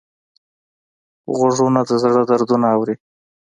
غوږونه 1.35 1.81
د 1.87 1.91
زړه 2.01 2.21
دردونه 2.29 2.67
اوري 2.75 2.95